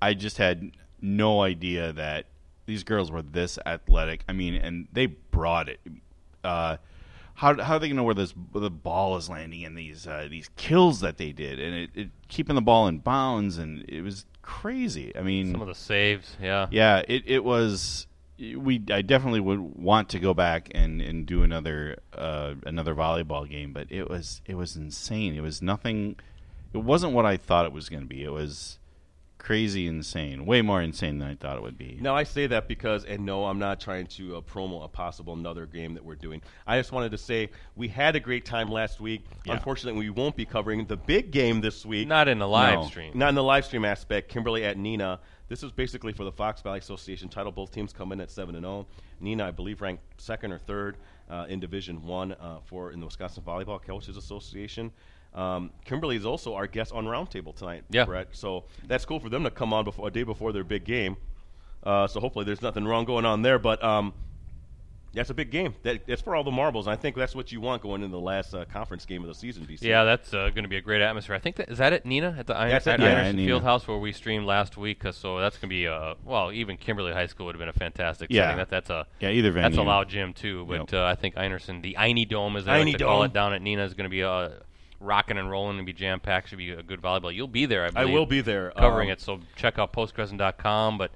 [0.00, 0.70] I just had
[1.02, 2.26] no idea that
[2.66, 4.22] these girls were this athletic.
[4.28, 5.80] I mean, and they brought it.
[6.44, 6.76] Uh,
[7.36, 9.76] how how are they going to know where this where the ball is landing and
[9.76, 13.58] these uh, these kills that they did, and it, it keeping the ball in bounds,
[13.58, 15.14] and it was crazy.
[15.14, 16.66] I mean, Some of the saves, yeah.
[16.70, 18.06] yeah, it, it was.
[18.38, 23.48] We I definitely would want to go back and, and do another uh, another volleyball
[23.48, 25.34] game, but it was it was insane.
[25.34, 26.16] It was nothing.
[26.72, 28.22] It wasn't what I thought it was going to be.
[28.22, 28.78] It was
[29.46, 31.96] crazy insane, way more insane than I thought it would be.
[32.00, 35.34] Now I say that because, and no, I'm not trying to uh, promo a possible
[35.34, 36.42] another game that we're doing.
[36.66, 39.24] I just wanted to say we had a great time last week.
[39.44, 39.52] Yeah.
[39.52, 42.08] Unfortunately, we won't be covering the big game this week.
[42.08, 42.86] Not in the live No.
[42.88, 43.12] stream.
[43.14, 44.28] Not in the live stream aspect.
[44.28, 45.20] Kimberly at Neenah.
[45.46, 47.52] This is basically for the Fox Valley Association title.
[47.52, 48.84] Both teams come in at seven and zero.
[49.22, 50.96] Neenah, I believe, ranked second or third
[51.30, 54.90] uh, in Division One uh, for in the Wisconsin Volleyball Coaches Association.
[55.36, 58.06] Um, Kimberly is also our guest on Roundtable tonight, Yeah.
[58.06, 58.28] Brett.
[58.32, 61.16] So that's cool for them to come on before a day before their big game.
[61.84, 63.58] Uh, so hopefully there's nothing wrong going on there.
[63.58, 64.14] But um,
[65.12, 65.74] that's a big game.
[65.82, 66.86] That, that's for all the marbles.
[66.86, 69.28] And I think that's what you want going into the last uh, conference game of
[69.28, 69.66] the season.
[69.66, 69.82] BC.
[69.82, 71.36] Yeah, that's uh, going to be a great atmosphere.
[71.36, 73.36] I think that is that it, Neenah, at the I- That's at it, yeah, Iverson.
[73.38, 75.02] Fieldhouse where we streamed last week.
[75.12, 77.72] So that's going to be uh, well, even Kimberly High School would have been a
[77.74, 78.44] fantastic Yeah.
[78.44, 78.56] setting.
[78.56, 79.68] That that's a Yeah, either venue.
[79.68, 80.64] that's a loud gym too.
[80.66, 80.94] But Yep.
[80.94, 83.52] uh, I think Einerson, the Einie Dome, as they like Einie to call it, down
[83.52, 84.48] at Neenah is going to be uh,
[85.00, 86.48] rocking and rolling and be jam packed.
[86.48, 87.34] Should be a good volleyball.
[87.34, 89.20] You'll be there, I believe, I will be there covering Um, it.
[89.20, 90.98] So check out postcrescent.com.
[90.98, 91.10] But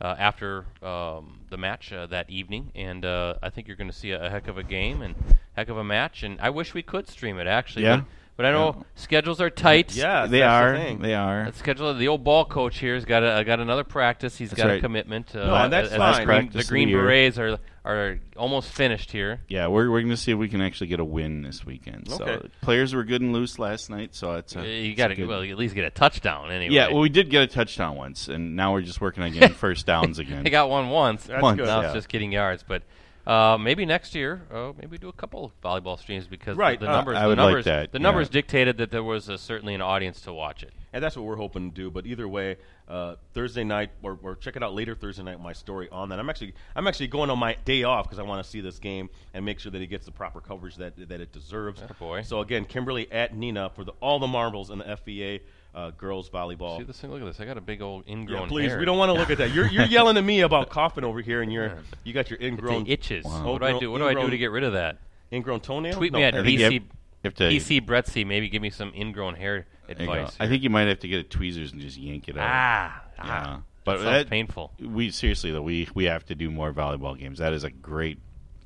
[0.00, 3.96] uh, after um, the match uh, that evening, and uh, I think you're going to
[3.96, 5.14] see a, a heck of a game and
[5.54, 6.22] heck of a match.
[6.22, 7.84] And I wish we could stream it actually.
[7.84, 7.96] Yeah.
[7.96, 8.04] But,
[8.36, 8.82] but I know Yeah.
[8.94, 9.94] schedules are tight.
[9.94, 10.76] Yeah, they that's the are.
[10.76, 11.02] thing.
[11.02, 11.44] They are.
[11.44, 11.92] That schedule.
[11.92, 14.38] The old ball coach here's got a, got another practice.
[14.38, 15.36] He's That's got a commitment.
[15.36, 16.20] Uh, No, that's as- as fine.
[16.20, 16.88] The Green, the Green.
[16.90, 19.40] Berets are are almost finished here.
[19.48, 22.10] Yeah, we're, we're going to see if we can actually get a win this weekend.
[22.10, 25.24] So players were good and loose last night, so it's a, Uh, you got to
[25.24, 26.74] well, you at least get a touchdown anyway.
[26.74, 29.54] Yeah, well, we did get a touchdown once, and now we're just working on getting
[29.54, 30.42] first downs again.
[30.44, 31.24] they got one once.
[31.24, 31.66] That's Once, good.
[31.66, 31.86] now yeah.
[31.86, 32.82] it's just getting yards, but.
[33.26, 36.96] Uh, maybe next year, uh, maybe do a couple volleyball streams because Right, the, uh,
[36.96, 38.02] numbers, I the would like numbers, that, the yeah.
[38.02, 40.72] numbers dictated that there was uh certainly an audience to watch it.
[40.92, 41.90] And that's what we're hoping to do.
[41.90, 42.56] But either way,
[42.88, 45.40] uh, Thursday night or, or check it out later Thursday night.
[45.40, 46.18] My story on that.
[46.18, 48.78] I'm actually I'm actually going on my day off because I want to see this
[48.78, 51.80] game and make sure that it gets the proper coverage that that it deserves.
[51.80, 52.24] Attaboy.
[52.24, 55.40] So again, Kimberly at Neenah for the, all the marbles in the FVA
[55.74, 56.78] uh, girls volleyball.
[56.78, 57.10] See this thing?
[57.10, 57.40] Look at this.
[57.40, 58.70] I got a big old yeah, ingrown please.
[58.70, 58.78] hair.
[58.78, 59.52] We don't want to look at that.
[59.54, 62.46] You're you're yelling at me about coughing over here, and you're you got your It
[62.46, 63.24] ingrown itches.
[63.24, 63.52] Wow.
[63.52, 63.90] What do I do?
[63.90, 64.98] What do I do to get rid of that?
[65.32, 65.94] ingrown toenail.
[65.94, 66.80] Tweet No, me at I think you BC you
[67.24, 68.26] have to- BC Brettsy.
[68.26, 70.12] Maybe give me some ingrown hair There you go.
[70.12, 70.36] advice.
[70.40, 72.48] I think you might have to get a tweezers and just yank it out.
[72.50, 73.24] ah, yeah.
[73.24, 74.72] ah, But that that- painful.
[74.80, 77.38] We seriously though, we we have to do more volleyball games.
[77.38, 78.18] That is a great,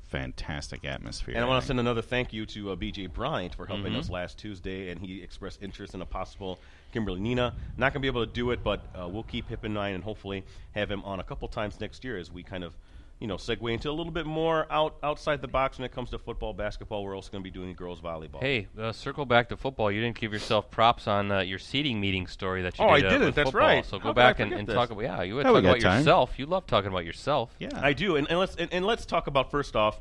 [0.07, 1.35] fantastic atmosphere.
[1.35, 3.99] And I want to send another thank you to uh, BJ Bryant for helping Mhm.
[3.99, 6.59] us last Tuesday, and he expressed interest in a possible
[6.95, 7.51] Kimberly Neenah.
[7.77, 9.95] Not going to be able to do it, but uh, we'll keep hip in mind
[9.95, 12.71] and hopefully have him on a couple times next year as we kind of,
[13.19, 16.09] you know, segue into a little bit more out outside the box when it comes
[16.11, 17.03] to football, basketball.
[17.03, 18.39] We're also going to be doing girls volleyball.
[18.39, 19.91] Hey, uh, circle back to football.
[19.91, 23.01] You didn't give yourself props on uh, your seeding meeting story that you Oh, I
[23.01, 23.07] did.
[23.07, 23.25] uh, didn't.
[23.25, 23.67] with That's football.
[23.67, 23.85] right.
[23.85, 25.21] So go could I back and, and talk about yeah.
[25.21, 25.99] You would Yeah, we talk about time.
[25.99, 26.39] yourself.
[26.39, 27.53] You love talking about yourself.
[27.59, 29.99] Yeah, I do, and, and let's and, and let's talk about first off.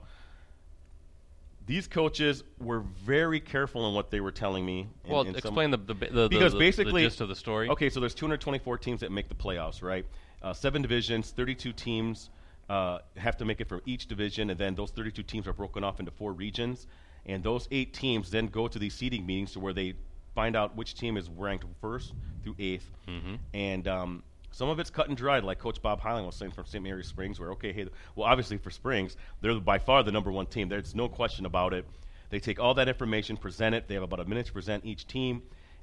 [1.66, 4.86] These coaches were very careful in what they were telling me.
[5.04, 7.34] in- Well, in some- explain the, the, the because the, basically the gist of the
[7.36, 7.68] story.
[7.70, 10.04] Okay, so there's 224 teams that make the playoffs, right?
[10.42, 12.28] Uh, seven divisions, 32 teams
[12.68, 15.82] uh, have to make it from each division, and then those 32 teams are broken
[15.84, 16.86] off into four regions,
[17.24, 19.94] and those eight teams then go to these seeding meetings to where they
[20.34, 23.38] find out which team is ranked first through 8th Mhm.
[23.54, 24.22] and um,
[24.54, 26.82] some of it's cut and dried, like Coach Bob Hyland was saying from St.
[26.82, 30.46] Mary's Springs, where okay, hey, well, obviously for Springs, they're by far the number one
[30.46, 30.68] team.
[30.68, 31.84] There's no question about it.
[32.30, 33.88] They take all that information, present it.
[33.88, 35.42] They have about a minute to present each team,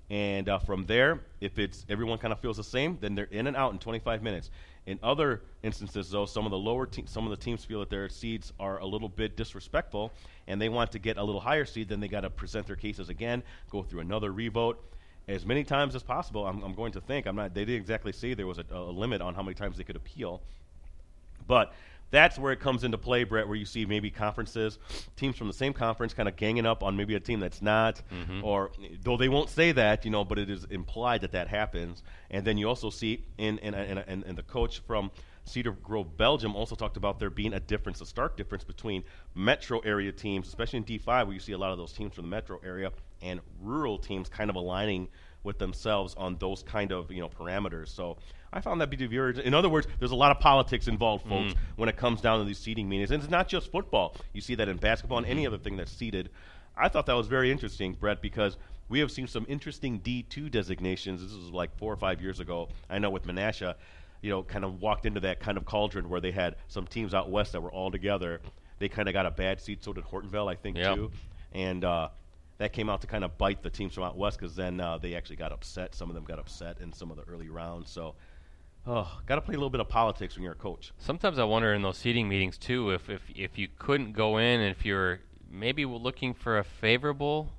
[0.09, 3.45] and uh, from there, if it's everyone kind of feels the same, then they're in
[3.45, 4.49] and out in 25 minutes.
[4.85, 7.89] In other instances, though, some of the lower te- some of the teams feel that
[7.89, 10.13] their seeds are a little bit disrespectful,
[10.47, 11.89] and they want to get a little higher seed.
[11.89, 14.81] Then they got to present their cases again, go through another revote
[15.27, 16.45] as many times as possible.
[16.45, 17.25] I'm, I'm going to think.
[17.27, 17.53] I'm not.
[17.53, 19.95] They didn't exactly say there was a, a limit on how many times they could
[19.95, 20.41] appeal,
[21.47, 21.73] but
[22.09, 23.47] that's where it comes into play, Brett.
[23.47, 24.77] Where you see maybe conferences,
[25.15, 28.01] teams from the same conference, kind of ganging up on maybe a team that's not,
[28.11, 28.43] Mhm.
[28.43, 28.71] or
[29.03, 32.03] though they won't say that, you know, but it is implied that that happens.
[32.29, 35.11] And then you also see in in, in, in, in the coach from.
[35.43, 39.03] Cedar Grove, Belgium, also talked about there being a difference, a stark difference between
[39.33, 42.25] metro area teams, especially in D5, where you see a lot of those teams from
[42.25, 45.07] the metro area, and rural teams kind of aligning
[45.43, 47.87] with themselves on those kind of you know parameters.
[47.89, 48.17] So
[48.53, 49.43] I found that to be very.
[49.43, 51.57] In other words, there's a lot of politics involved, folks, Mm.
[51.77, 54.15] when it comes down to these seeding meetings, and it's not just football.
[54.33, 56.29] You see that in basketball and any other thing that's seeded.
[56.77, 58.57] I thought that was very interesting, Brett, because
[58.89, 61.21] we have seen some interesting D2 designations.
[61.21, 62.69] This was like four or five years ago.
[62.89, 63.75] I know with Menasha,
[64.21, 67.13] you know, kind of walked into that kind of cauldron where they had some teams
[67.13, 68.41] out west that were all together.
[68.79, 69.83] They kind of got a bad seed.
[69.83, 70.95] So did Hortonville, I think, Yeah.
[70.95, 71.11] too.
[71.53, 72.09] And uh,
[72.61, 74.97] that came out to kind of bite the teams from out west because then uh,
[74.97, 75.95] they actually got upset.
[75.95, 77.89] Some of them got upset in some of the early rounds.
[77.89, 78.13] So,
[78.85, 80.91] oh, got to play a little bit of politics when you're a coach.
[80.99, 84.59] Sometimes I wonder in those seeding meetings too if if if you couldn't go in
[84.59, 87.51] and if you're maybe looking for a favorable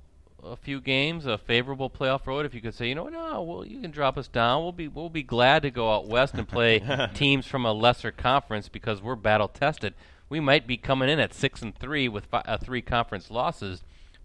[0.44, 3.64] a few games, a favorable playoff road, if you could say, you know, no, well,
[3.64, 4.62] you can drop us down.
[4.62, 6.80] We'll be we'll be glad to go out west and play
[7.14, 9.94] teams from a lesser conference because we're battle tested.
[10.28, 13.82] We might be coming in at six and three with fi- uh, three conference losses,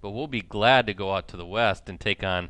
[0.08, 2.50] but we'll be glad to go out to the west and take on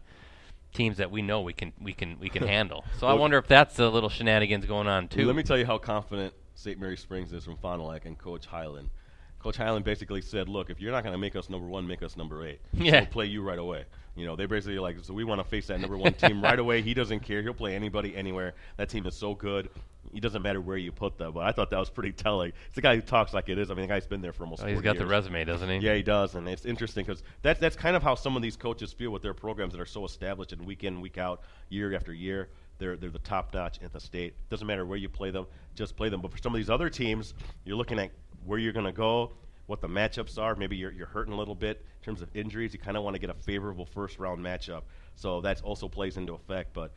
[0.75, 2.85] teams that we know we can we can we can handle.
[2.99, 5.25] So I wonder if that's a little shenanigans going on too.
[5.25, 6.79] Let me tell you how confident St.
[6.79, 8.91] Mary Springs is from Fond du Lac and Coach Hyland.
[9.39, 12.03] Coach Hyland basically said, "Look, if you're not going to make us number one, make
[12.03, 12.59] us number eight.
[12.73, 12.99] Yeah.
[12.99, 13.85] We'll play you right away."
[14.17, 16.57] You know, they basically like, so we want to face that number one team right
[16.57, 16.81] away.
[16.81, 18.55] He doesn't care; he'll play anybody, anywhere.
[18.77, 19.69] That team is so good.
[20.13, 21.33] It doesn't matter where you put them.
[21.33, 22.53] But I thought that was pretty telling.
[22.65, 23.69] It's the guy who talks like it is.
[23.69, 24.63] I mean, the guy's been there for almost.
[24.63, 25.77] Oh, he's 40 got the resume, doesn't he?
[25.85, 28.57] Yeah, he does, and it's interesting because that's that's kind of how some of these
[28.57, 31.93] coaches feel with their programs that are so established and week in, week out, year
[31.93, 32.49] after year.
[32.79, 34.33] They're they're the top notch at the state.
[34.49, 36.21] Doesn't matter where you play them, just play them.
[36.21, 37.33] But for some of these other teams,
[37.65, 38.11] you're looking at
[38.45, 39.33] where you're going to go,
[39.67, 40.55] what the matchups are.
[40.55, 42.73] Maybe you're you're hurting a little bit in terms of injuries.
[42.73, 44.81] You kind of want to get a favorable first round matchup,
[45.15, 46.73] so that also plays into effect.
[46.73, 46.91] But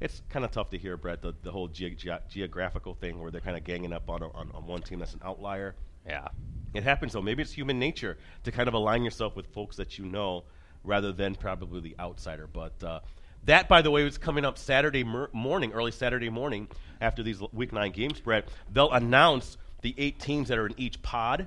[0.00, 3.30] it's kind of tough to hear, Brett, the, the whole ge- ge- geographical thing where
[3.30, 5.74] they're kind of ganging up on, a, on on one team that's an outlier.
[6.06, 6.28] Yeah.
[6.74, 7.22] It happens though.
[7.22, 10.44] Maybe it's human nature to kind of align yourself with folks that you know
[10.84, 12.46] rather than probably the outsider.
[12.46, 13.00] But uh,
[13.44, 16.68] that, by the way, is coming up Saturday mer- morning, early Saturday morning
[17.00, 18.48] after these l- week nine games, Brett.
[18.72, 21.46] They'll announce the eight teams that are in each pod.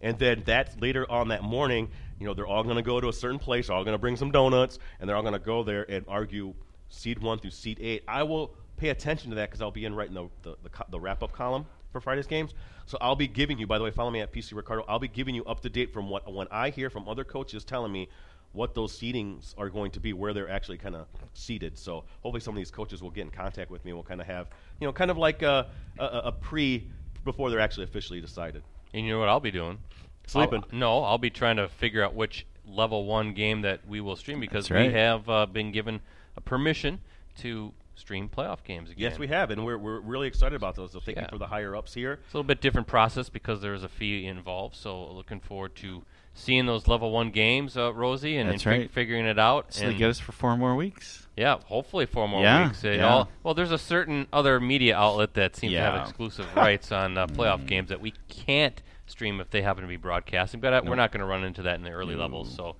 [0.00, 3.08] And then that's later on that morning, you know, they're all going to go to
[3.08, 5.62] a certain place, all going to bring some donuts, and they're all going to go
[5.62, 6.54] there and argue
[6.88, 8.04] seed one through seed eight.
[8.06, 10.84] I will pay attention to that because I'll be in writing the, the, the, co-
[10.88, 12.54] the wrap up column for Friday's games.
[12.86, 14.84] So I'll be giving you, by the way, follow me at PC Ricardo.
[14.88, 17.64] I'll be giving you up to date from what when I hear from other coaches
[17.64, 18.08] telling me
[18.52, 21.76] what those seedings are going to be, where they're actually kind of seated.
[21.76, 23.90] So hopefully some of these coaches will get in contact with me.
[23.90, 24.48] and We'll kind of have,
[24.80, 25.66] you know, kind of like a,
[25.98, 26.88] a, a pre
[27.24, 28.62] before they're actually officially decided.
[28.92, 29.78] And you know what I'll be doing?
[30.26, 30.62] Sleeping.
[30.64, 34.16] I'll- no, I'll be trying to figure out which level one game that we will
[34.16, 34.88] stream because right.
[34.88, 36.00] we have uh, been given
[36.36, 37.00] a permission
[37.38, 39.10] to stream playoff games again.
[39.10, 40.92] Yes, we have, and we're, we're really excited about those.
[40.92, 41.22] So thank Yeah.
[41.24, 42.12] you for the higher ups here.
[42.24, 44.76] It's a little bit different process because there is a fee involved.
[44.76, 46.02] So looking forward to
[46.38, 48.90] seeing those level one games, uh, Rosie, and, That's and fig- right.
[48.90, 49.72] figuring it out.
[49.74, 51.26] So they get us for four more weeks.
[51.36, 52.82] yeah, hopefully four more Yeah, weeks.
[52.84, 53.06] Yeah.
[53.08, 57.18] all- well, there's a certain other media outlet that seems to have exclusive rights on
[57.18, 57.36] uh, Mm.
[57.36, 60.60] playoff games that we can't stream if they happen to be broadcasting.
[60.60, 62.54] But uh, we're not going to run into that in the early levels.
[62.54, 62.76] So,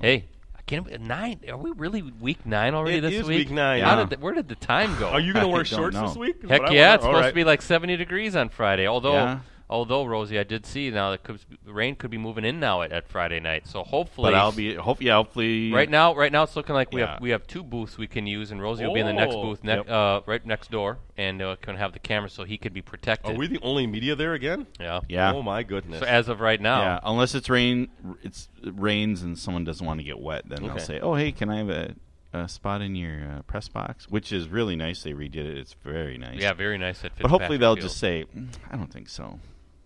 [0.00, 0.24] hey,
[0.56, 1.40] I can't nine.
[1.48, 3.38] Are we really week nine already It this is week?
[3.48, 4.04] week nine, How yeah.
[4.04, 5.08] did the, where did the time go?
[5.08, 6.06] Are you going to wear shorts know.
[6.06, 6.36] this week?
[6.44, 6.94] Is Heck yeah!
[6.94, 7.28] It's all supposed right.
[7.30, 8.86] to be like 70 degrees on Friday.
[8.86, 9.38] Although, Yeah.
[9.72, 12.92] Although Rosie, I did see now that could, rain could be moving in now at,
[12.92, 13.66] at Friday night.
[13.66, 16.14] So hopefully, But I'll be hope yeah, hopefully right now.
[16.14, 17.12] Right now, it's looking like we Yeah.
[17.14, 19.34] have we have two booths we can use, and Rosie will be in the next
[19.34, 19.88] Oh, booth, ne- yep.
[19.90, 23.34] uh, right next door, and uh, can have the camera so he could be protected.
[23.34, 24.66] Are we the only media there again?
[24.78, 25.00] yeah.
[25.08, 25.32] Yeah.
[25.32, 26.00] Oh my goodness.
[26.00, 27.88] So as of right now, Yeah, unless it's rain,
[28.22, 30.68] it's it rains and someone doesn't want to get wet, then Okay.
[30.68, 31.94] they'll say, "Oh, hey, can I have a,
[32.34, 35.02] a spot in your uh, press box?" Which is really nice.
[35.02, 35.56] They redid it.
[35.58, 36.40] It's very nice.
[36.40, 37.88] yeah, very nice at but hopefully they'll Field.
[37.88, 39.38] just say, "Mm, "I don't think so,"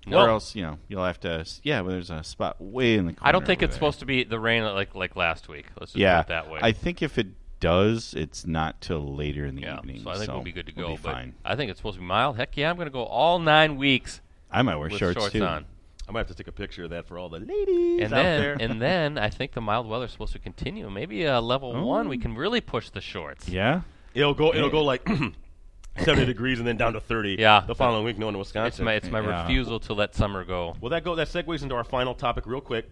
[0.06, 0.20] No.
[0.20, 1.44] or else you know you'll have to.
[1.62, 3.28] Yeah, but there's a spot way in the corner.
[3.28, 3.78] I don't think it's there.
[3.78, 5.66] supposed to be the rain like like last week.
[5.78, 6.60] Let's just Yeah, put it that way.
[6.62, 10.02] I think if it does, it's not till later in the yeah, evening.
[10.02, 10.86] so I think we'll be good to go.
[10.88, 11.34] We'll be but fine.
[11.44, 12.36] I think it's supposed to be mild.
[12.36, 15.32] Heck yeah, I'm going to go all nine weeks I might wear with shorts, shorts
[15.32, 15.42] too.
[15.44, 15.64] on.
[16.08, 18.22] I might have to take a picture of that for all the ladies And out
[18.22, 18.56] then, there.
[18.60, 20.88] and then I think the mild weather is supposed to continue.
[20.88, 21.84] Maybe uh, level Oh.
[21.84, 23.48] one, we can really push the shorts.
[23.48, 23.80] Yeah,
[24.14, 24.54] it'll go.
[24.54, 25.04] It'll go like
[26.04, 27.36] seventy degrees and then down to thirty.
[27.38, 27.62] Yeah.
[27.66, 28.84] The following week, going to It's Wisconsin.
[28.84, 29.42] my it's my Yeah.
[29.42, 30.76] refusal to let summer go.
[30.80, 32.88] well, that go that segues into our final topic real quick.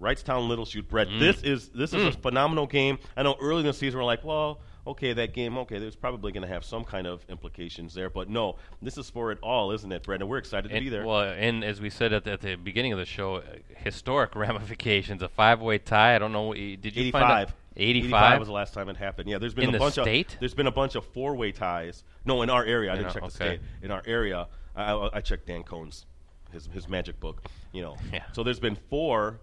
[0.00, 1.08] Wrightstown Little Chute, Brett.
[1.08, 1.20] Mm.
[1.20, 2.98] This is this is a phenomenal game.
[3.16, 6.32] I know early in the season we're like, well, okay, that game, okay, there's probably
[6.32, 9.70] going to have some kind of implications there, but no, this is for it all,
[9.70, 10.20] isn't it, Brett?
[10.20, 11.06] And we're excited to be there.
[11.06, 13.42] Well, and as we said at the, at the beginning of the show, uh,
[13.76, 15.22] historic ramifications.
[15.22, 16.16] A five-way tie.
[16.16, 16.42] I don't know.
[16.42, 17.50] what you- Did you find out?
[17.76, 18.04] 85.
[18.06, 18.38] 85.
[18.38, 19.28] was the last time it happened.
[19.28, 20.34] Yeah, there's been In a bunch state?
[20.34, 22.04] of there's been a bunch of four-way ties.
[22.24, 22.90] No, in our area.
[22.90, 23.56] I In didn't our- check the okay.
[23.56, 23.60] state.
[23.82, 26.06] In our area, I, I, I checked Dan Cohn's
[26.52, 27.42] his his magic book.
[27.72, 27.96] You know.
[28.12, 28.24] Yeah.
[28.32, 29.40] So there's been four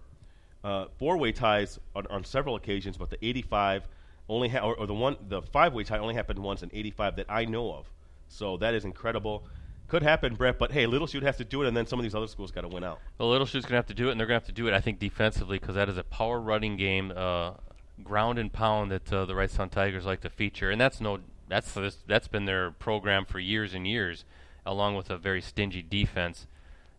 [0.62, 3.88] uh, four-way ties on, on several occasions, but the 85
[4.28, 7.26] only ha- or, or the one the five-way tie only happened once in 85 that
[7.28, 7.90] I know of.
[8.28, 9.44] So that is incredible.
[9.88, 12.04] Could happen, Brett, but hey, Little Chute has to do it, and then some of
[12.04, 13.00] these other schools got to win out.
[13.18, 14.62] Well, Little Chute's going to have to do it, and they're going to have to
[14.62, 17.54] do it, I think, defensively because that is a power running game, uh,
[18.00, 21.76] ground and pound that uh, the Wrightstown Tigers like to feature, and that's no that's
[22.06, 24.24] that's been their program for years and years,
[24.66, 26.46] along with a very stingy defense.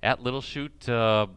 [0.03, 1.27] At Little Chute, uh,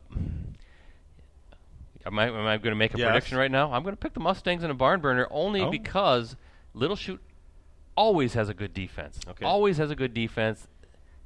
[2.06, 3.08] am I am I going to make a Yes.
[3.08, 3.72] prediction right now?
[3.72, 5.70] I'm going to pick the Mustangs in a barn burner only Oh.
[5.70, 6.36] because
[6.72, 7.20] Little Chute
[7.96, 9.20] always has a good defense.
[9.28, 9.44] Okay.
[9.44, 10.66] Always has a good defense.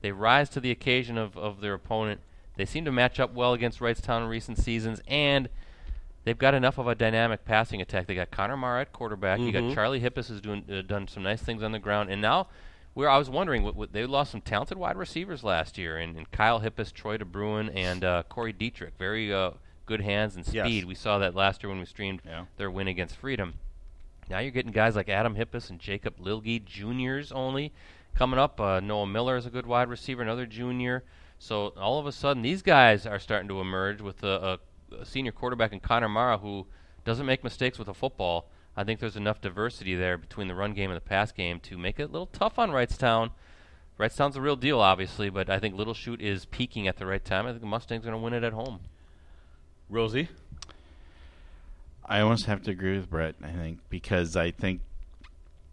[0.00, 2.20] They rise to the occasion of, of their opponent.
[2.56, 5.48] They seem to match up well against Wrightstown in recent seasons, and
[6.28, 8.06] they've got enough of a dynamic passing attack.
[8.06, 9.40] They got Connor Marr at quarterback.
[9.40, 9.68] You Mhm.
[9.68, 12.46] got Charlie Hippis has doing uh, done some nice things on the ground, and now.
[12.94, 16.16] Where I was wondering, what, what, they lost some talented wide receivers last year, and,
[16.16, 18.94] and Kyle Hippis, Troy DeBruin, and uh, Corey Dietrich.
[18.98, 19.52] Very uh,
[19.86, 20.66] good hands and Yes.
[20.66, 20.84] speed.
[20.84, 22.46] We saw that last year when we streamed Yeah.
[22.56, 23.54] their win against Freedom.
[24.28, 27.72] Now you're getting guys like Adam Hippis and Jacob Lilge juniors only
[28.16, 28.60] coming up.
[28.60, 31.04] Uh, Noah Miller is a good wide receiver, another junior.
[31.38, 34.58] So all of a sudden, these guys are starting to emerge with a, a
[35.04, 36.66] senior quarterback in Connor Mara who
[37.04, 38.50] doesn't make mistakes with a football.
[38.76, 41.76] I think there's enough diversity there between the run game and the pass game to
[41.76, 43.30] make it a little tough on Wrightstown.
[43.98, 47.24] Wrightstown's a real deal, obviously, but I think Little Chute is peaking at the right
[47.24, 47.46] time.
[47.46, 48.80] I think the Mustangs are going to win it at home.
[49.90, 50.28] Rosie,
[52.04, 53.34] I almost have to agree with Brett.
[53.42, 54.82] I think because I think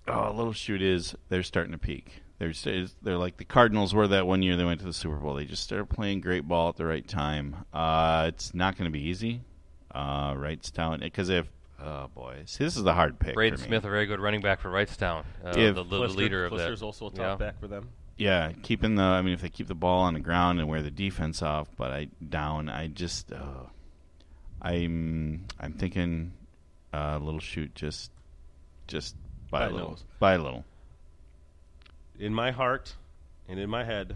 [0.08, 2.24] oh, Little Chute is they're starting to peak.
[2.38, 2.54] They're
[3.02, 5.36] they're like the Cardinals were that one year they went to the Super Bowl.
[5.36, 7.56] They just started playing great ball at the right time.
[7.74, 9.42] Uh, it's not going to be easy.
[9.94, 11.48] Uh, Wrightstown because if
[11.82, 13.36] oh boy, see, this is the hard pick.
[13.36, 13.58] Braden.
[13.58, 16.52] Smith, a very good running back for Wrightstown, uh, If- the, the Clister- leader of
[16.52, 16.58] that.
[16.58, 17.36] Clister's also a top Yeah.
[17.48, 17.88] back for them.
[18.18, 19.04] Yeah, keeping the.
[19.04, 21.70] I mean, if they keep the ball on the ground and wear the defense off,
[21.78, 22.68] but I down.
[22.70, 23.32] I just.
[23.32, 23.64] Uh,
[24.62, 25.46] I'm.
[25.60, 26.34] I'm thinking.
[26.94, 28.12] Uh, Little Chute just.
[28.88, 29.16] Just
[29.50, 29.90] by By a little.
[29.92, 30.04] nose.
[30.20, 30.64] By a little.
[32.20, 32.94] In my heart
[33.48, 34.16] and in my head.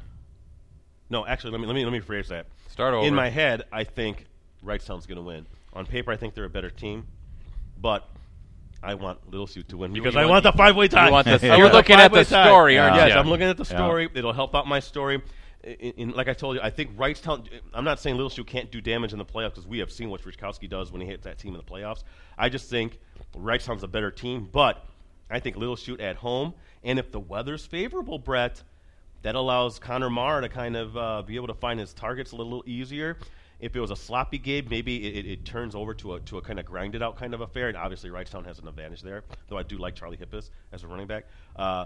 [1.09, 2.45] No, actually, let me let me let me phrase that.
[2.69, 3.05] Start over.
[3.05, 4.25] In my head, I think
[4.63, 5.45] Wrightstown's going to win.
[5.73, 7.07] On paper, I think they're a better team,
[7.81, 8.07] but
[8.81, 11.07] I want Little Chute to win because you I want- want the five way tie.
[11.07, 12.45] you want the- I you're want looking at five-way the tie.
[12.45, 13.19] story, aren't yes, you?
[13.19, 13.77] I'm looking at the Yeah.
[13.77, 14.09] story.
[14.13, 15.21] It'll help out my story.
[15.63, 17.47] In, in- like I told you, I think Wrightstown.
[17.73, 20.09] I'm not saying Little Chute can't do damage in the playoffs because we have seen
[20.09, 22.03] what Richkowski does when he hits that team in the playoffs.
[22.37, 22.99] I just think
[23.35, 24.85] Wrightstown's a better team, but
[25.29, 26.53] I think Little Chute at home,
[26.83, 28.61] and if the weather's favorable, Brett,
[29.21, 32.35] that allows Connor Marr to kind of uh, be able to find his targets a
[32.35, 33.17] little easier.
[33.59, 36.37] If it was a sloppy game, maybe it, it, it turns over to a to
[36.37, 39.23] a kind of grinded out kind of affair, and obviously Wrightstown has an advantage there.
[39.49, 41.25] Though I do like Charlie Hippis as a running back.
[41.57, 41.85] Uh,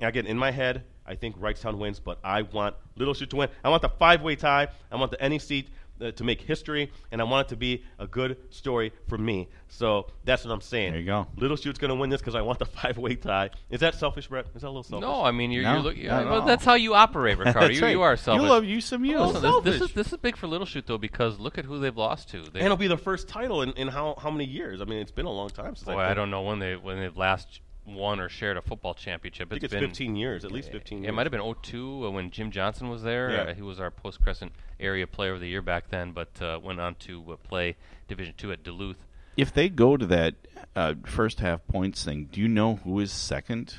[0.00, 3.36] and again, in my head, I think Wrightstown wins, but I want Little Chute to
[3.36, 3.48] win.
[3.64, 4.68] I want the five-way tie.
[4.90, 5.66] I want the NEC
[6.00, 9.48] uh, to make history, and I want it to be a good story for me.
[9.68, 10.92] So that's what I'm saying.
[10.92, 11.26] There you go.
[11.36, 13.50] Little Chute's going to win this because I want the five-way tie.
[13.70, 14.46] Is that selfish, Brett?
[14.54, 15.06] Is that a little selfish?
[15.06, 16.06] No, I mean you're, No, you're looking.
[16.06, 17.60] not at well, that's how you operate, Ricardo.
[17.60, 17.90] That's you, right.
[17.92, 18.42] you are selfish.
[18.42, 19.20] You love you some you.
[19.20, 21.78] Listen, this, this is this is big for Little Chute though because look at who
[21.78, 22.42] they've lost to.
[22.42, 24.80] They, And it'll be the first title in, in how, how many years?
[24.80, 26.76] I mean, it's been a long time since boy, I, I don't know when they
[26.76, 29.48] when they've last won or shared a football championship.
[29.50, 31.08] I think it's been 15 years, at least 15 years.
[31.08, 33.30] It might have been 02 uh, when Jim Johnson was there.
[33.30, 33.40] Yeah.
[33.42, 36.58] Uh, he was our Post Crescent Area Player of the Year back then, but uh,
[36.62, 37.76] went on to uh, play
[38.08, 38.98] Division Two at Duluth.
[39.36, 40.34] If they go to that
[40.76, 43.78] uh, first half points thing, do you know who is second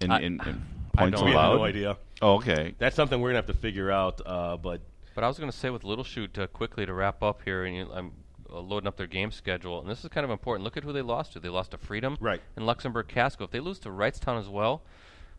[0.00, 0.62] in, I- in, in
[0.96, 1.26] I points don't.
[1.28, 1.50] We allowed?
[1.50, 1.96] have no idea.
[2.22, 2.74] Oh, okay.
[2.78, 4.80] That's something we're going to have to figure out, uh, but
[5.14, 7.64] But I was going to say with Little Chute uh, quickly to wrap up here,
[7.64, 8.12] and you, I'm
[8.56, 10.64] uh, loading up their game schedule, and this is kind of important.
[10.64, 11.40] Look at who they lost to.
[11.40, 12.40] They lost to Freedom Right.
[12.56, 13.44] and Luxemburg Casco.
[13.44, 14.82] If they lose to Wrightstown as well,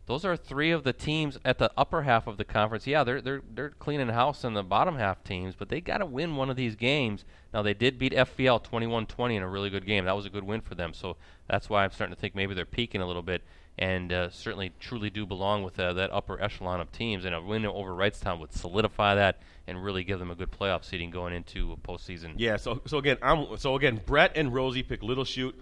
[0.06, 2.88] those are three of the teams at the upper half of the conference.
[2.88, 6.06] Yeah, they're they're they're cleaning house in the bottom half teams, but they got to
[6.06, 7.25] win one of these games.
[7.53, 10.06] Now they did beat FVL 21-20 in a really good game.
[10.06, 10.93] That was a good win for them.
[10.93, 11.17] So
[11.49, 13.43] that's why I'm starting to think maybe they're peaking a little bit,
[13.78, 17.26] and uh, certainly truly do belong with uh, that upper echelon of teams.
[17.26, 20.84] And a win over Wrightstown would solidify that and really give them a good playoff
[20.84, 22.34] seeding going into a postseason.
[22.38, 22.58] yeah.
[22.58, 25.60] So so again, I'm so again, Brett and Rosie pick Little Chute.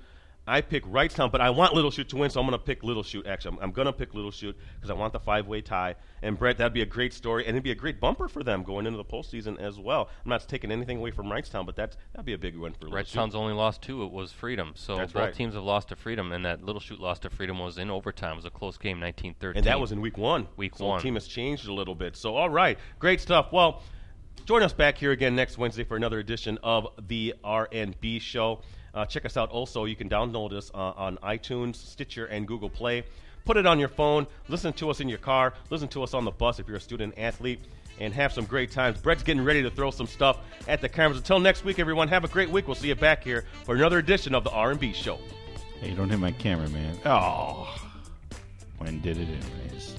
[0.48, 2.84] I pick Wrightstown, but I want Little Chute to win, so I'm going to pick
[2.84, 3.26] Little Chute.
[3.26, 5.96] Actually, I'm, I'm going to pick Little Chute because I want the five-way tie.
[6.22, 8.64] And Brett, that'd be a great story, and it'd be a great bumper for them
[8.64, 10.10] going into the postseason as well.
[10.24, 12.86] I'm not taking anything away from Wrightstown, but that's that'd be a big win for
[12.86, 13.08] Little Chute.
[13.08, 14.04] Wrightstown's only lost two.
[14.04, 14.74] It was Freedom.
[14.76, 15.34] So That's both right.
[15.34, 18.34] teams have lost to Freedom, and that Little Chute lost to Freedom was in overtime.
[18.34, 19.58] It was a close game, 1913.
[19.58, 20.48] And that was in week one.
[20.58, 20.98] Week so one.
[20.98, 22.16] The team has changed a little bit.
[22.16, 22.78] So, all right.
[23.00, 23.52] Great stuff.
[23.52, 23.82] Well,
[24.46, 28.62] join us back here again next Wednesday for another edition of the R&B Show.
[28.96, 29.86] Uh, check us out also.
[29.86, 33.04] You can download us uh, on iTunes, Stitcher, and Google Play.
[33.44, 34.26] Put it on your phone.
[34.48, 35.54] Listen to us in your car.
[35.70, 37.60] Listen to us on the bus if you're a student athlete.
[37.98, 39.00] And have some great times.
[39.00, 41.18] Brett's getting ready to throw some stuff at the cameras.
[41.18, 42.68] Until next week, everyone, have a great week.
[42.68, 45.18] We'll see you back here for another edition of the R&B Show.
[45.80, 46.98] Hey, don't hit my camera, man.
[47.06, 47.74] Oh,
[48.80, 49.95] when did it anyways?